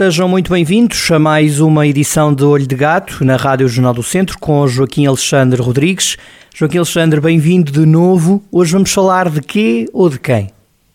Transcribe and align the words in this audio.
Sejam 0.00 0.26
muito 0.26 0.50
bem-vindos 0.50 1.10
a 1.10 1.18
mais 1.18 1.60
uma 1.60 1.86
edição 1.86 2.32
de 2.32 2.42
Olho 2.42 2.66
de 2.66 2.74
Gato 2.74 3.22
na 3.22 3.36
Rádio 3.36 3.68
Jornal 3.68 3.92
do 3.92 4.02
Centro 4.02 4.38
com 4.38 4.66
Joaquim 4.66 5.04
Alexandre 5.04 5.60
Rodrigues. 5.60 6.16
Joaquim 6.54 6.78
Alexandre, 6.78 7.20
bem-vindo 7.20 7.70
de 7.70 7.84
novo. 7.84 8.42
Hoje 8.50 8.72
vamos 8.72 8.94
falar 8.94 9.28
de 9.28 9.42
quê 9.42 9.86
ou 9.92 10.08
de 10.08 10.18
quem? 10.18 10.48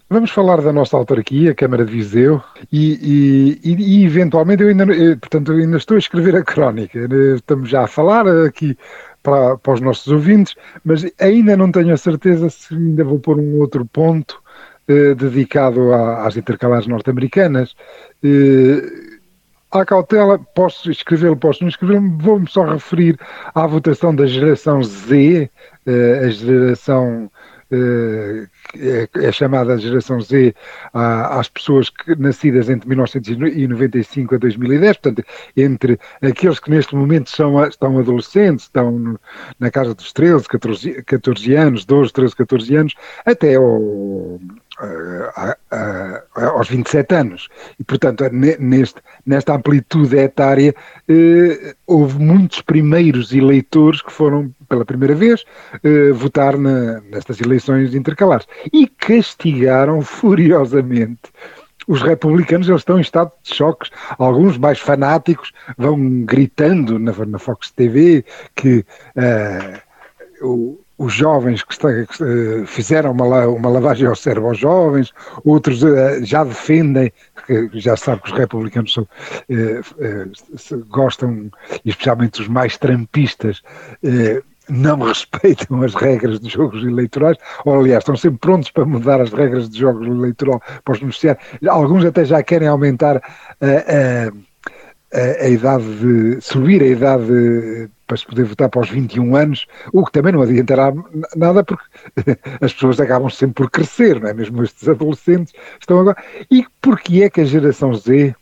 Vamos 0.09 0.31
falar 0.31 0.59
da 0.59 0.73
nossa 0.73 0.97
autarquia, 0.97 1.53
Câmara 1.53 1.85
de 1.85 1.91
Viseu, 1.91 2.41
e, 2.71 3.59
e, 3.63 3.75
e, 3.75 4.05
eventualmente 4.05 4.63
eu 4.63 4.69
ainda, 4.69 4.87
portanto, 5.17 5.53
eu 5.53 5.59
ainda 5.59 5.77
estou 5.77 5.93
a 5.93 5.99
escrever 5.99 6.35
a 6.37 6.43
crónica. 6.43 6.97
Eh, 6.97 7.35
estamos 7.35 7.69
já 7.69 7.83
a 7.83 7.87
falar 7.87 8.27
aqui 8.27 8.75
para, 9.21 9.55
para 9.55 9.73
os 9.73 9.81
nossos 9.81 10.11
ouvintes, 10.11 10.55
mas 10.83 11.05
ainda 11.19 11.55
não 11.55 11.71
tenho 11.71 11.93
a 11.93 11.97
certeza 11.97 12.49
se 12.49 12.73
ainda 12.73 13.03
vou 13.03 13.19
pôr 13.19 13.37
um 13.37 13.59
outro 13.59 13.85
ponto 13.85 14.43
eh, 14.87 15.13
dedicado 15.15 15.93
a, 15.93 16.25
às 16.27 16.37
intercalares 16.37 16.87
norte-americanas. 16.87 17.75
Eh, 18.23 18.81
à 19.71 19.85
cautela, 19.85 20.39
posso 20.39 20.89
escrevê-lo, 20.89 21.35
posso 21.35 21.63
não 21.63 21.69
escrevê-lo, 21.69 22.17
vou-me 22.19 22.49
só 22.49 22.63
referir 22.63 23.19
à 23.53 23.67
votação 23.67 24.15
da 24.15 24.25
geração 24.25 24.81
Z, 24.83 25.49
eh, 25.85 26.19
a 26.23 26.29
geração 26.29 27.29
é, 27.71 29.09
é, 29.15 29.31
chamada 29.31 29.77
geração 29.77 30.21
Z 30.21 30.53
às 30.93 31.49
pessoas 31.49 31.89
que, 31.89 32.15
nascidas 32.15 32.69
entre 32.69 32.87
1995 32.87 34.35
a 34.35 34.37
2010, 34.37 34.97
portanto, 34.97 35.27
entre 35.57 35.99
aqueles 36.21 36.59
que 36.59 36.69
neste 36.69 36.95
momento 36.95 37.29
são, 37.29 37.63
estão 37.65 37.97
adolescentes, 37.97 38.65
estão 38.65 39.17
na 39.59 39.71
casa 39.71 39.95
dos 39.95 40.13
13, 40.13 40.47
14, 40.47 41.03
14 41.03 41.55
anos, 41.55 41.85
12, 41.85 42.13
13, 42.13 42.35
14 42.35 42.75
anos, 42.75 42.95
até 43.25 43.55
ao, 43.55 44.39
aos 46.35 46.69
27 46.69 47.15
anos. 47.15 47.49
E, 47.79 47.83
portanto, 47.83 48.23
neste, 48.31 49.01
nesta 49.25 49.55
amplitude 49.55 50.17
etária, 50.17 50.75
eh, 51.07 51.75
houve 51.87 52.19
muitos 52.19 52.61
primeiros 52.61 53.33
eleitores 53.33 54.01
que 54.01 54.11
foram, 54.11 54.53
pela 54.67 54.85
primeira 54.85 55.15
vez, 55.15 55.43
eh, 55.83 56.11
votar 56.11 56.57
na, 56.57 57.01
nestas 57.01 57.39
eleições 57.39 57.93
intercalares. 57.95 58.47
E 58.71 58.87
castigaram 58.87 60.01
furiosamente 60.03 61.21
os 61.87 62.01
republicanos 62.01 62.67
eles 62.67 62.81
estão 62.81 62.97
em 62.97 63.01
estado 63.01 63.31
de 63.43 63.53
choques. 63.53 63.91
Alguns 64.17 64.57
mais 64.57 64.79
fanáticos 64.79 65.51
vão 65.77 66.23
gritando 66.23 66.97
na, 66.97 67.13
na 67.25 67.39
Fox 67.39 67.71
TV 67.71 68.25
que 68.55 68.79
uh, 68.79 69.84
os 71.05 71.13
jovens 71.13 71.63
que, 71.63 71.73
está, 71.73 71.89
que 71.89 72.23
uh, 72.23 72.65
fizeram 72.65 73.11
uma, 73.11 73.47
uma, 73.47 73.69
lavagem 73.69 74.07
ao 74.07 74.15
cérebro 74.15 74.49
aos 74.49 74.57
jovens, 74.57 75.13
outros 75.43 75.83
uh, 75.83 76.23
já 76.23 76.43
defendem, 76.43 77.11
já 77.73 77.95
sabe 77.95 78.21
que 78.23 78.31
os 78.31 78.37
republicanos 78.37 78.93
são, 78.93 79.03
uh, 79.03 80.85
gostam, 80.89 81.51
especialmente 81.85 82.41
os 82.41 82.47
mais 82.47 82.77
trampistas, 82.77 83.61
não 84.67 84.99
respeitam 85.05 85.83
as 85.83 85.93
regras 85.93 86.39
dos 86.39 86.51
jogos 86.51 86.83
eleitorais, 86.83 87.37
ou 87.65 87.79
aliás, 87.79 88.01
estão 88.01 88.17
sempre 88.17 88.39
prontos 88.39 88.71
para 88.71 88.85
mudar 88.85 89.21
as 89.21 89.31
regras 89.31 89.69
de 89.69 89.79
jogos 89.79 90.07
eleitorais 90.07 90.59
para 90.83 90.93
os 90.93 90.99
beneficiários. 90.99 91.45
Alguns 91.67 92.03
até 92.03 92.25
já 92.25 92.41
querem 92.41 92.67
aumentar 92.67 93.17
a, 93.17 94.31
a, 95.13 95.43
a 95.43 95.49
idade 95.49 95.85
de 95.95 96.41
subir 96.41 96.81
a 96.81 96.87
idade 96.87 97.25
de, 97.25 97.89
para 98.07 98.17
se 98.17 98.25
poder 98.25 98.45
votar 98.45 98.69
para 98.69 98.81
os 98.81 98.89
21 98.89 99.35
anos, 99.35 99.65
o 99.91 100.05
que 100.05 100.11
também 100.11 100.33
não 100.33 100.41
adiantará 100.41 100.93
nada 101.35 101.63
porque 101.63 101.83
as 102.61 102.73
pessoas 102.73 102.99
acabam 102.99 103.29
sempre 103.29 103.55
por 103.55 103.71
crescer, 103.71 104.19
não 104.19 104.29
é? 104.29 104.33
Mesmo 104.33 104.63
estes 104.63 104.87
adolescentes 104.87 105.53
estão 105.79 105.99
agora. 105.99 106.17
E 106.51 106.65
porquê 106.81 107.23
é 107.23 107.29
que 107.29 107.41
a 107.41 107.45
geração 107.45 107.93
Z, 107.93 108.35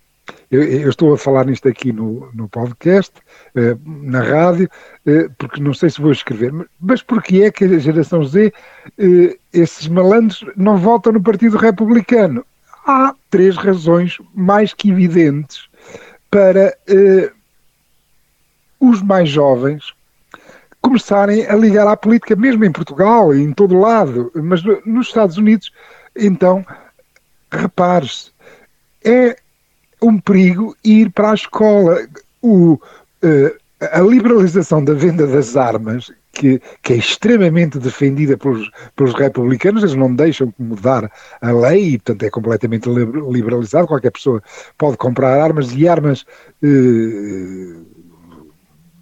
eu, 0.50 0.64
eu 0.64 0.90
estou 0.90 1.14
a 1.14 1.18
falar 1.18 1.46
nisto 1.46 1.68
aqui 1.68 1.92
no, 1.92 2.30
no 2.34 2.48
podcast, 2.50 3.14
eh, 3.56 3.76
na 3.86 4.22
rádio, 4.22 4.70
eh, 5.06 5.30
porque 5.38 5.62
não 5.62 5.74
sei 5.74 5.90
se 5.90 6.02
vou 6.02 6.12
escrever, 6.12 6.54
mas 6.80 7.02
porquê 7.02 7.44
é 7.44 7.52
que 7.52 7.66
a 7.66 7.80
geração 7.80 8.24
Z, 8.24 8.54
eh, 8.98 9.38
esses 9.54 9.88
malandros, 9.88 10.46
não 10.56 10.78
votam 10.78 11.14
no 11.14 11.22
Partido 11.22 11.58
Republicano? 11.58 12.46
Há 12.86 13.16
três 13.30 13.56
razões 13.56 14.18
mais 14.34 14.74
que 14.74 14.90
evidentes 14.92 15.70
para 16.34 16.76
os 18.80 19.04
mais 19.04 19.30
jovens 19.30 19.94
começarem 20.82 21.46
a 21.46 21.56
ligar 21.56 21.88
à 21.88 21.96
política, 21.96 22.36
mesmo 22.36 22.66
em 22.66 22.72
Portugal 22.72 23.36
e 23.36 23.44
em 23.44 23.54
todo 23.54 23.80
lado, 23.80 24.32
mas 24.34 24.64
nos 24.84 25.08
Estados 25.08 25.38
Unidos, 25.38 25.72
então, 26.16 26.66
repare-se, 27.52 28.32
é 29.06 29.38
um 30.02 30.20
perigo 30.20 30.76
ir 30.84 31.12
para 31.12 31.32
a 31.32 31.36
escola. 31.36 32.00
O, 32.42 32.74
uh, 32.74 33.58
a 33.80 34.00
liberalização 34.02 34.84
da 34.84 34.96
venda 34.96 35.28
das 35.28 35.56
armas, 35.56 36.12
que, 36.34 36.62
que, 36.82 36.94
é 36.94 36.98
extremamente 36.98 37.80
defendida 37.80 38.36
pelos, 38.36 38.70
pelos 38.96 39.14
republicanos, 39.14 39.84
eles 39.84 39.96
não 39.96 40.14
deixam 40.14 40.54
mudar 40.58 41.10
a 41.40 41.52
lei 41.52 41.94
e, 41.94 41.98
portanto, 42.00 42.24
é 42.24 42.30
completamente 42.30 42.90
liberalizado. 42.90 43.88
Qualquer 43.88 44.12
pessoa 44.12 44.42
pode 44.78 44.98
comprar 44.98 45.40
armas 45.40 45.72
e 45.72 45.88
armas. 45.88 46.26
Uh, 46.62 47.94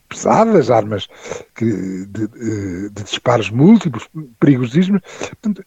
pesadas, 0.10 0.70
armas 0.70 1.08
que, 1.56 1.66
de, 1.66 2.28
de, 2.28 2.90
disparos 3.02 3.50
múltiplos, 3.50 4.10
perigosismos. 4.42 5.00
Portanto, 5.42 5.64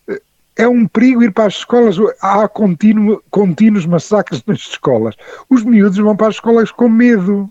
é 0.56 0.68
um 0.68 0.86
perigo 0.86 1.22
ir 1.22 1.32
para 1.32 1.46
as 1.46 1.54
escolas. 1.54 1.96
Há 2.20 2.46
contínuo, 2.46 3.22
contínuos 3.30 3.86
massacres 3.86 4.42
nas 4.46 4.58
escolas. 4.58 5.16
Os 5.48 5.64
miúdos 5.64 5.98
vão 5.98 6.16
para 6.16 6.28
as 6.28 6.34
escolas 6.34 6.70
com 6.70 6.88
medo. 6.88 7.50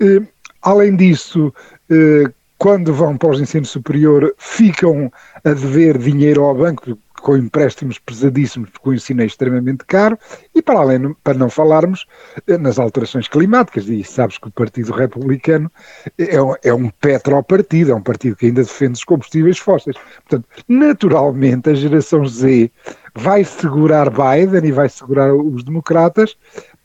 Eh, 0.00 0.22
além 0.60 0.96
disso, 0.96 1.54
eh, 1.88 2.30
quando 2.58 2.92
vão 2.92 3.16
para 3.16 3.30
os 3.30 3.40
ensino 3.40 3.64
superior, 3.64 4.34
ficam 4.36 5.12
a 5.44 5.50
dever 5.50 5.96
dinheiro 5.96 6.42
ao 6.44 6.54
banco, 6.54 6.98
com 7.20 7.36
empréstimos 7.36 7.98
pesadíssimos, 7.98 8.70
porque 8.70 8.88
o 8.90 8.94
ensino 8.94 9.22
é 9.22 9.26
extremamente 9.26 9.84
caro, 9.84 10.18
e 10.54 10.62
para 10.62 10.78
além, 10.80 11.14
para 11.22 11.34
não 11.34 11.50
falarmos 11.50 12.06
eh, 12.46 12.58
nas 12.58 12.78
alterações 12.78 13.28
climáticas, 13.28 13.88
e 13.88 14.02
sabes 14.04 14.38
que 14.38 14.48
o 14.48 14.52
Partido 14.52 14.92
Republicano 14.92 15.70
é 16.16 16.40
um, 16.40 16.54
é 16.62 16.74
um 16.74 16.90
petropartido, 16.90 17.92
é 17.92 17.94
um 17.94 18.02
partido 18.02 18.36
que 18.36 18.46
ainda 18.46 18.62
defende 18.62 18.94
os 18.94 19.04
combustíveis 19.04 19.58
fósseis. 19.58 19.96
Portanto, 20.28 20.48
naturalmente, 20.68 21.70
a 21.70 21.74
geração 21.74 22.26
Z 22.26 22.70
vai 23.14 23.44
segurar 23.44 24.10
Biden 24.10 24.68
e 24.68 24.72
vai 24.72 24.88
segurar 24.88 25.34
os 25.34 25.64
democratas 25.64 26.36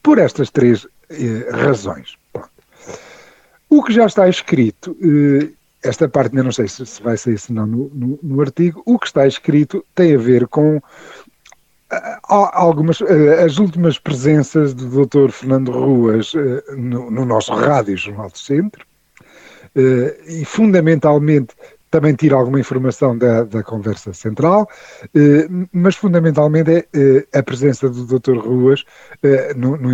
por 0.01 0.17
estas 0.17 0.49
três 0.49 0.87
eh, 1.09 1.49
razões. 1.51 2.15
Pronto. 2.31 2.49
O 3.69 3.83
que 3.83 3.93
já 3.93 4.05
está 4.05 4.27
escrito 4.27 4.95
eh, 5.01 5.49
esta 5.83 6.07
parte 6.07 6.31
ainda 6.31 6.43
não 6.43 6.51
sei 6.51 6.67
se, 6.67 6.83
vai 7.01 7.17
sair 7.17 7.37
se 7.37 7.51
não 7.51 7.65
no, 7.65 7.91
no, 7.93 8.19
no, 8.21 8.41
artigo, 8.41 8.81
o 8.85 8.97
que 8.97 9.07
está 9.07 9.27
escrito 9.27 9.85
tem 9.93 10.15
a 10.15 10.17
ver 10.17 10.47
com 10.47 10.77
uh, 10.77 10.81
algumas, 12.27 13.01
uh, 13.01 13.07
as 13.45 13.57
últimas 13.57 13.99
presenças 13.99 14.73
do 14.73 15.05
Dr. 15.05 15.31
Fernando 15.31 15.71
Ruas 15.71 16.33
no, 16.77 17.11
no, 17.11 17.25
nosso 17.25 17.53
rádio 17.53 17.97
Jornal 17.97 18.29
do 18.29 18.37
Centro, 18.37 18.85
e 20.27 20.45
fundamentalmente 20.45 21.55
também 21.93 22.15
tira 22.15 22.35
alguma 22.35 22.59
informação 22.59 23.15
da, 23.15 23.43
da 23.43 23.61
conversa 23.61 24.13
central, 24.13 24.67
eh, 25.13 25.47
mas 25.71 25.95
fundamentalmente 25.95 26.71
é 26.71 26.87
eh, 26.91 27.27
a 27.37 27.43
presença 27.43 27.87
do 27.87 28.03
Dr. 28.07 28.35
Ruas 28.39 28.83
eh, 29.21 29.53
no, 29.53 29.77
no, 29.77 29.89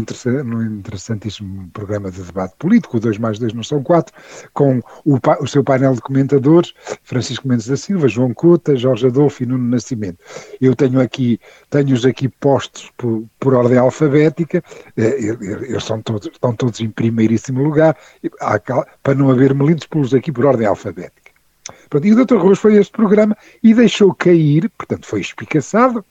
no, 0.45 0.63
interessantíssimo 0.63 1.69
programa 1.73 2.09
de 2.09 2.21
debate 2.21 2.55
político, 2.57 2.95
o 2.95 2.99
2 3.01 3.17
mais 3.17 3.37
2 3.37 3.51
não 3.51 3.63
são 3.63 3.83
4, 3.83 4.15
com 4.53 4.79
o, 5.03 5.19
o, 5.41 5.45
seu 5.47 5.61
painel 5.61 5.93
de 5.93 5.99
comentadores, 5.99 6.73
Francisco 7.03 7.45
Mendes 7.45 7.67
da 7.67 7.75
Silva, 7.75 8.07
João 8.07 8.33
Cota, 8.33 8.77
Jorge 8.77 9.07
Adolfo 9.07 9.43
e 9.43 9.45
Nuno 9.45 9.67
Nascimento. 9.67 10.19
Eu 10.61 10.77
tenho 10.77 11.01
aqui, 11.01 11.37
tenho-os 11.69 12.05
aqui 12.05 12.29
postos 12.29 12.89
por, 12.95 13.25
por 13.37 13.53
ordem 13.53 13.77
alfabética, 13.77 14.63
eles 14.95 15.83
são 15.83 16.01
todos, 16.01 16.27
estão 16.27 16.55
todos 16.55 16.79
em 16.79 16.89
primeiríssimo 16.89 17.61
lugar, 17.61 17.97
para 19.03 19.15
não 19.15 19.29
haver 19.29 19.53
melindos, 19.53 19.85
pus 19.85 20.13
aqui 20.13 20.31
por 20.31 20.45
ordem 20.45 20.65
alfabética. 20.65 21.18
Pronto, 21.89 22.05
e 22.05 22.13
o 22.13 22.25
Dr. 22.25 22.37
Rose 22.37 22.59
foi 22.59 22.77
a 22.77 22.81
este 22.81 22.91
programa 22.91 23.35
e 23.63 23.73
deixou 23.73 24.13
cair, 24.13 24.69
portanto 24.77 25.05
foi 25.05 25.21
espicaçado, 25.21 26.05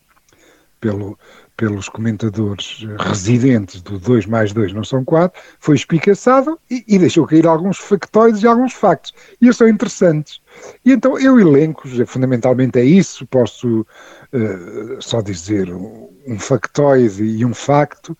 pelo, 0.80 1.18
pelos 1.56 1.88
comentadores 1.88 2.86
residentes 2.98 3.82
do 3.82 3.98
2 3.98 4.26
mais 4.26 4.52
2 4.52 4.72
não 4.72 4.84
são 4.84 5.04
4, 5.04 5.40
foi 5.58 5.76
espicaçado 5.76 6.58
e, 6.70 6.84
e, 6.86 6.98
deixou 6.98 7.26
cair 7.26 7.46
alguns 7.46 7.78
factoides 7.78 8.42
e 8.42 8.46
alguns 8.46 8.72
factos. 8.72 9.12
E 9.40 9.46
eles 9.46 9.56
são 9.56 9.68
interessantes. 9.68 10.40
E 10.84 10.92
então 10.92 11.18
eu 11.18 11.38
elenco, 11.38 11.88
fundamentalmente 12.06 12.78
é 12.78 12.84
isso, 12.84 13.26
posso 13.26 13.80
uh, 13.80 15.00
só 15.02 15.20
dizer 15.20 15.72
um, 15.74 16.38
factoide 16.38 17.24
e 17.24 17.44
um 17.44 17.52
facto, 17.54 18.16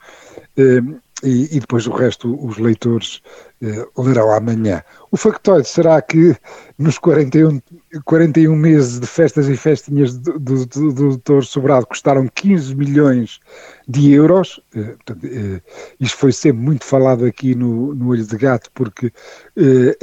uh, 0.59 1.01
e, 1.23 1.57
e, 1.57 1.61
depois 1.61 1.87
o 1.87 1.93
resto 1.93 2.45
os 2.45 2.59
leitores 2.59 3.21
lerão 3.97 4.33
amanhã. 4.33 4.83
O 5.11 5.17
factoide 5.17 5.67
será 5.67 6.01
que 6.01 6.37
nos 6.79 6.99
41, 6.99 7.61
41 8.05 8.55
meses 8.55 9.01
de 9.01 9.07
festas 9.07 9.49
e 9.49 9.57
festinhas 9.57 10.17
do, 10.17 10.39
do, 10.39 10.67
do, 10.67 10.93
do 10.93 11.09
Doutor 11.09 11.45
Sobrado 11.45 11.87
custaram 11.87 12.29
15 12.29 12.75
milhões 12.75 13.41
de 13.89 14.13
euros. 14.13 14.61
Portanto, 14.71 15.27
uh, 15.27 15.63
isto 15.99 16.17
foi 16.19 16.33
sempre 16.33 16.63
muito 16.63 16.85
falado 16.85 17.25
aqui 17.25 17.55
no, 17.55 17.95
no 17.95 18.09
Olho 18.09 18.25
de 18.25 18.37
Gato, 18.37 18.71
porque 18.75 19.13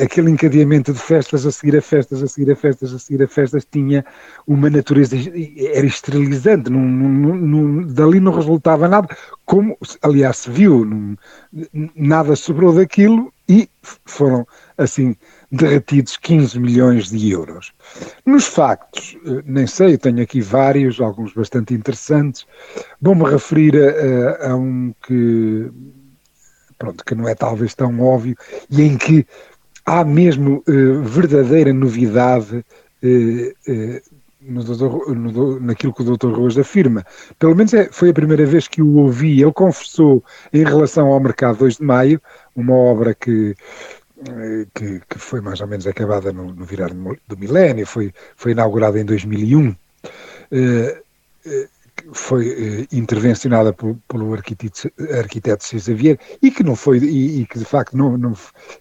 aquele 0.01 0.31
encadeamento 0.31 0.91
de 0.91 0.99
festas 0.99 1.45
a 1.45 1.51
seguir 1.51 1.77
a 1.77 1.81
festas, 1.81 2.21
a 2.21 2.27
seguir 2.27 2.51
a 2.51 2.55
festas, 2.55 2.93
a 2.93 2.99
seguir 2.99 3.23
a 3.23 3.27
festas, 3.27 3.65
tinha 3.71 4.05
uma 4.47 4.69
natureza, 4.69 5.15
era 5.15 5.85
esterilizante, 5.85 6.69
não, 6.69 7.83
dali 7.85 8.19
não 8.19 8.33
resultava 8.33 8.87
nada, 8.87 9.07
como 9.45 9.77
aliás 10.01 10.37
se 10.37 10.49
viu, 10.49 11.15
nada 11.95 12.35
sobrou 12.35 12.73
daquilo 12.73 13.31
e 13.47 13.69
foram 14.05 14.47
assim 14.77 15.15
derretidos 15.51 16.17
15 16.17 16.59
milhões 16.59 17.09
de 17.09 17.31
euros. 17.31 17.71
Nos 18.25 18.45
factos, 18.45 19.17
eh, 19.25 19.43
nem 19.45 19.67
sei, 19.67 19.97
tenho 19.97 20.21
aqui 20.21 20.41
vários, 20.41 20.99
alguns 20.99 21.33
bastante 21.33 21.73
interessantes. 21.73 22.45
Vou-me 23.01 23.29
referir 23.29 23.75
a, 23.77 24.49
a, 24.49 24.55
um 24.55 24.93
que, 25.05 25.71
pronto, 26.77 27.05
que 27.05 27.15
não 27.15 27.27
é 27.27 27.35
talvez 27.35 27.73
tão 27.75 27.99
óbvio 28.01 28.35
e 28.69 28.81
em 28.81 28.97
que 28.97 29.25
há 29.85 30.03
mesmo 30.03 30.63
uh, 30.67 31.01
verdadeira 31.03 31.71
novidade 31.71 32.57
uh, 32.57 34.14
no 34.47 34.63
doutor, 34.63 35.15
no, 35.15 35.59
naquilo 35.59 35.93
que 35.93 36.01
o 36.03 36.17
Dr. 36.17 36.33
Ruas 36.33 36.57
afirma. 36.57 37.05
Pelo 37.39 37.55
menos 37.55 37.73
é, 37.73 37.89
foi 37.91 38.09
a 38.09 38.13
primeira 38.13 38.45
vez 38.45 38.67
que 38.67 38.81
o 38.81 38.95
ouvi. 38.97 39.41
Ele 39.41 39.51
confessou 39.51 40.23
em 40.53 40.63
relação 40.63 41.07
ao 41.07 41.19
Mercado 41.19 41.57
2 41.59 41.77
de 41.77 41.83
Maio, 41.83 42.21
uma 42.55 42.73
obra 42.75 43.13
que 43.13 43.55
eh, 44.27 44.65
que, 44.73 45.01
que, 45.09 45.19
foi 45.19 45.41
mais 45.41 45.59
ou 45.59 45.67
menos 45.67 45.85
acabada 45.85 46.31
no, 46.31 46.53
no 46.53 46.65
virar 46.65 46.89
do 46.93 47.37
milénio, 47.37 47.85
foi, 47.85 48.13
foi 48.35 48.53
inaugurada 48.53 48.99
em 48.99 49.03
2001, 49.03 49.75
eh, 50.51 51.01
eh, 51.45 51.67
foi 52.13 52.87
intervencionada 52.91 53.73
por, 53.73 53.97
pelo 54.07 54.33
arquiteto, 54.33 54.91
arquiteto 55.17 55.63
César 55.63 55.91
Xavier 55.91 56.19
e 56.41 56.51
que 56.51 56.63
não 56.63 56.75
foi, 56.75 56.99
e, 56.99 57.41
e, 57.41 57.45
que 57.45 57.59
de 57.59 57.65
facto 57.65 57.95
não, 57.95 58.17
não 58.17 58.33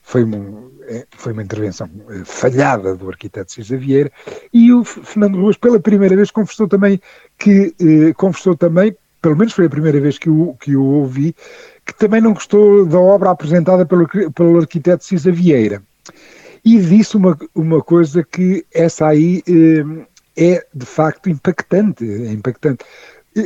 foi, 0.02 0.24
um, 0.24 0.70
foi 1.16 1.32
uma 1.32 1.42
intervenção 1.42 1.88
falhada 2.24 2.96
do 2.96 3.08
arquiteto 3.08 3.52
César 3.52 3.76
Xavier 3.76 4.12
e 4.52 4.72
o 4.72 4.84
Fernando 4.84 5.40
Ruas 5.40 5.56
pela 5.56 5.80
primeira 5.80 6.16
vez 6.16 6.30
confessou 6.30 6.68
também 6.68 7.00
que, 7.38 7.74
confessou 8.16 8.56
também, 8.56 8.96
pelo 9.20 9.36
menos 9.36 9.52
foi 9.52 9.66
a 9.66 9.70
primeira 9.70 10.00
vez 10.00 10.18
que 10.18 10.28
o, 10.28 10.54
que 10.60 10.76
o 10.76 10.84
ouvi, 10.84 11.34
que 11.84 11.94
também 11.94 12.20
não 12.20 12.34
gostou 12.34 12.86
da 12.86 12.98
obra 12.98 13.30
apresentada 13.30 13.86
pelo, 13.86 14.06
pelo 14.32 14.58
arquiteto 14.58 15.04
Cisa 15.04 15.30
Vieira. 15.30 15.82
E 16.64 16.78
disse 16.80 17.16
uma, 17.16 17.36
uma 17.54 17.82
coisa 17.82 18.24
que 18.24 18.64
essa 18.72 19.06
aí 19.06 19.42
eh, 19.46 20.06
é 20.36 20.66
de 20.74 20.86
facto 20.86 21.28
impactante. 21.28 22.04
É 22.04 22.32
impactante. 22.32 22.84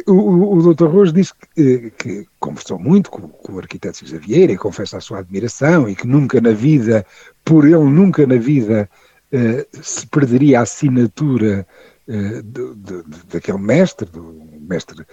O, 0.07 0.13
o, 0.13 0.59
o 0.59 0.75
Dr. 0.75 0.87
Rose 0.87 1.13
disse 1.13 1.33
que, 1.35 1.63
eh, 1.63 1.91
que 1.97 2.27
conversou 2.39 2.79
muito 2.79 3.11
com, 3.11 3.27
com, 3.27 3.55
o 3.55 3.59
arquiteto 3.59 3.97
Cisa 3.97 4.19
Vieira 4.19 4.53
e 4.53 4.59
confessa 4.59 4.99
a 4.99 5.01
sua 5.01 5.21
admiração 5.21 5.89
e 5.89 5.97
que 5.97 6.07
nunca 6.07 6.41
na 6.43 6.51
vida, 6.51 7.07
por 7.43 7.65
ele 7.65 7.85
nunca 7.85 8.27
na 8.27 8.37
vida, 8.37 8.89
eh, 9.33 9.67
se 9.81 10.07
perderia 10.07 10.61
a 10.61 10.63
assinatura 10.63 11.67
eh, 12.07 12.43
do, 12.43 12.75
do, 12.75 13.03
daquele 13.33 13.59
mestre, 13.59 14.11
do 14.11 14.47
mestre 14.61 15.07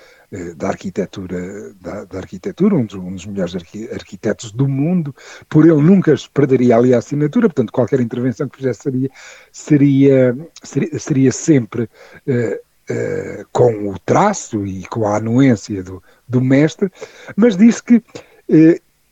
da 0.58 0.68
arquitetura, 0.68 1.74
da, 1.80 2.04
da 2.04 2.18
arquitetura 2.18 2.76
um, 2.76 2.86
dos, 2.86 2.96
um, 2.96 3.14
dos, 3.14 3.26
melhores 3.26 3.56
arquitetos 3.94 4.52
do 4.52 4.68
mundo, 4.68 5.16
por 5.48 5.66
ele 5.66 5.82
nunca 5.82 6.14
perderia 6.34 6.76
ali 6.76 6.94
a 6.94 6.98
assinatura, 6.98 7.48
portanto 7.48 7.72
qualquer 7.72 8.02
intervenção 8.02 8.50
que 8.50 8.58
fizesse 8.58 8.82
seria, 8.82 9.10
seria, 9.54 10.38
seria, 10.62 11.00
seria 11.00 11.32
sempre 11.32 11.90
eh, 12.90 13.44
com 13.52 13.90
o 13.90 14.00
traço 14.00 14.66
e 14.66 14.86
com 14.88 15.08
a 15.08 15.18
anuência 15.18 15.84
do, 15.84 16.02
do 16.28 16.42
mestre, 16.42 16.92
mas 17.36 17.58
disse 17.58 17.82
que 17.84 18.04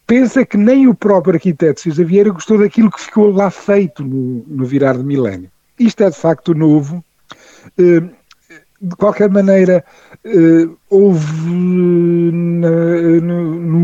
pensa 0.05 0.45
que 0.45 0.57
nem 0.57 0.87
o 0.87 0.93
próprio 0.93 1.35
arquiteto 1.35 1.81
César 1.81 2.05
Vieira 2.05 2.29
gostou 2.29 2.57
daquilo 2.57 2.91
que 2.91 3.01
ficou 3.01 3.31
lá 3.31 3.49
feito 3.49 4.03
no, 4.03 4.43
no 4.47 4.65
virar 4.65 4.97
de 4.97 5.03
milénio. 5.03 5.49
Isto 5.79 6.03
é 6.03 6.09
de 6.09 6.17
facto 6.17 6.53
novo, 6.53 7.03
eh, 7.77 8.03
de 8.83 8.95
qualquer 8.97 9.29
maneira, 9.29 9.85
eh, 10.25 10.67
houve 10.89 11.51
no, 12.31 12.73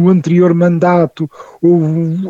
anterior 0.09 0.53
mandato, 0.53 1.29
houve, 1.61 2.27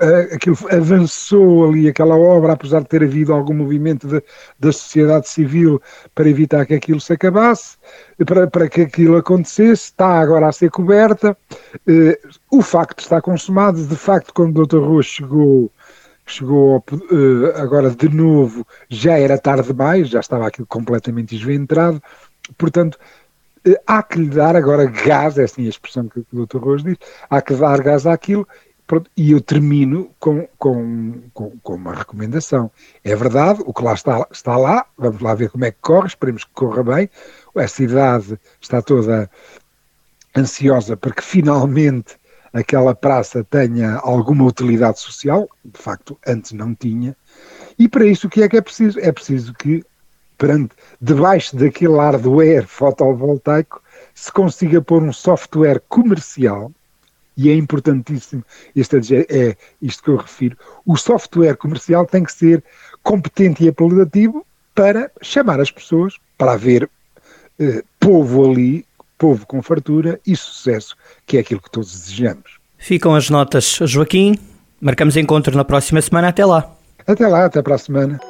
eh, 0.00 0.30
aquilo 0.34 0.56
avançou 0.70 1.68
ali, 1.68 1.86
aquela 1.86 2.16
obra, 2.16 2.54
apesar 2.54 2.80
de 2.80 2.88
ter 2.88 3.02
havido 3.02 3.34
algum 3.34 3.52
movimento 3.52 4.08
de, 4.08 4.22
da 4.58 4.72
sociedade 4.72 5.28
civil 5.28 5.82
para 6.14 6.30
evitar 6.30 6.64
que 6.64 6.72
aquilo 6.74 6.98
se 6.98 7.12
acabasse, 7.12 7.76
para, 8.24 8.46
para 8.46 8.70
que 8.70 8.80
aquilo 8.80 9.16
acontecesse, 9.18 9.84
está 9.84 10.18
agora 10.18 10.48
a 10.48 10.52
ser 10.52 10.70
coberta. 10.70 11.36
O 12.50 12.62
facto 12.62 13.00
está 13.00 13.20
consumado, 13.20 13.84
de 13.86 13.96
facto, 13.96 14.32
quando 14.32 14.56
o 14.56 14.66
Dr. 14.66 14.78
Rua 14.78 15.02
chegou 15.02 15.70
chegou 16.32 16.78
uh, 16.78 17.56
agora 17.56 17.90
de 17.90 18.08
novo, 18.08 18.66
já 18.88 19.18
era 19.18 19.38
tarde 19.38 19.68
demais, 19.68 20.08
já 20.08 20.20
estava 20.20 20.46
aquilo 20.46 20.66
completamente 20.66 21.34
esventrado, 21.34 22.02
portanto, 22.56 22.98
uh, 23.66 23.76
há 23.86 24.02
que 24.02 24.18
lhe 24.18 24.30
dar 24.30 24.56
agora 24.56 24.86
gás, 24.86 25.38
é 25.38 25.44
assim 25.44 25.66
a 25.66 25.70
expressão 25.70 26.08
que 26.08 26.20
o 26.32 26.46
Dr. 26.46 26.58
Rose 26.58 26.84
diz, 26.84 26.96
há 27.28 27.40
que 27.40 27.54
dar 27.54 27.80
gás 27.82 28.06
àquilo, 28.06 28.46
pronto, 28.86 29.10
e 29.16 29.32
eu 29.32 29.40
termino 29.40 30.10
com, 30.18 30.48
com, 30.58 31.20
com, 31.34 31.50
com, 31.62 31.74
uma 31.74 31.94
recomendação. 31.94 32.70
É 33.04 33.14
verdade, 33.14 33.62
o 33.64 33.72
que 33.72 33.82
lá 33.82 33.92
está, 33.92 34.26
está 34.32 34.56
lá, 34.56 34.86
vamos 34.96 35.20
lá 35.20 35.34
ver 35.34 35.50
como 35.50 35.64
é 35.64 35.70
que 35.70 35.78
corre, 35.80 36.08
esperemos 36.08 36.44
que 36.44 36.50
corra 36.52 36.82
bem, 36.82 37.10
a 37.54 37.68
cidade 37.68 38.38
está 38.60 38.80
toda 38.80 39.30
ansiosa 40.36 40.96
para 40.96 41.12
que 41.12 41.22
finalmente 41.22 42.17
aquela 42.52 42.94
praça 42.94 43.44
tenha 43.44 43.96
alguma 43.96 44.44
utilidade 44.44 45.00
social, 45.00 45.48
de 45.64 45.80
facto 45.80 46.18
antes 46.26 46.52
não 46.52 46.74
tinha, 46.74 47.16
e 47.78 47.88
para 47.88 48.06
isso 48.06 48.26
o 48.26 48.30
que 48.30 48.42
é 48.42 48.48
que 48.48 48.56
é 48.56 48.60
preciso? 48.60 48.98
É 49.00 49.12
preciso 49.12 49.54
que, 49.54 49.84
perante, 50.36 50.74
debaixo 51.00 51.56
daquele 51.56 51.96
hardware 51.96 52.66
fotovoltaico, 52.66 53.82
se 54.14 54.32
consiga 54.32 54.82
pôr 54.82 55.02
um 55.02 55.12
software 55.12 55.80
comercial, 55.88 56.72
e 57.36 57.48
é 57.50 57.54
importantíssimo, 57.54 58.44
este 58.74 58.96
é 59.30 59.56
isto 59.80 60.02
que 60.02 60.10
eu 60.10 60.16
refiro, 60.16 60.56
o 60.84 60.96
software 60.96 61.56
comercial 61.56 62.04
tem 62.04 62.24
que 62.24 62.32
ser 62.32 62.64
competente 63.02 63.64
e 63.64 63.68
apelativo 63.68 64.44
para 64.74 65.10
chamar 65.22 65.60
as 65.60 65.70
pessoas, 65.70 66.16
para 66.36 66.52
haver 66.52 66.90
eh, 67.58 67.82
povo 67.98 68.50
ali 68.50 68.84
povo 69.18 69.46
com 69.46 69.60
fartura 69.60 70.20
e 70.24 70.36
sucesso, 70.36 70.96
que 71.26 71.36
é 71.36 71.40
aquilo 71.40 71.60
que 71.60 71.70
todos 71.70 71.90
desejamos. 71.90 72.58
Ficam 72.78 73.14
as 73.14 73.28
notas, 73.28 73.78
Joaquim. 73.82 74.38
Marcamos 74.80 75.16
encontro 75.16 75.56
na 75.56 75.64
próxima 75.64 76.00
semana. 76.00 76.28
Até 76.28 76.46
lá. 76.46 76.70
Até 77.06 77.26
lá, 77.26 77.44
até 77.46 77.60
para 77.60 77.74
a 77.74 77.78
semana. 77.78 78.20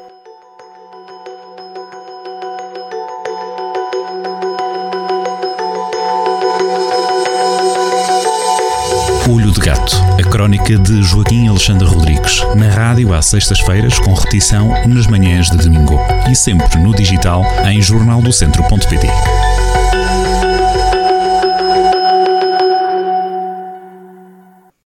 Olho 9.30 9.52
de 9.52 9.60
Gato, 9.60 9.94
a 10.18 10.30
crónica 10.30 10.78
de 10.78 11.02
Joaquim 11.02 11.48
Alexandre 11.48 11.86
Rodrigues, 11.86 12.42
na 12.56 12.70
rádio 12.70 13.12
às 13.12 13.26
sextas-feiras, 13.26 13.98
com 13.98 14.14
repetição 14.14 14.70
nas 14.86 15.06
manhãs 15.06 15.50
de 15.50 15.58
domingo 15.58 15.98
e 16.30 16.34
sempre 16.34 16.78
no 16.78 16.94
digital 16.94 17.42
em 17.66 17.82
jornaldocentro.pt. 17.82 19.37